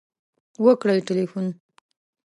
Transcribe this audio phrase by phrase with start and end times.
[0.65, 1.45] .وکړئ تلیفون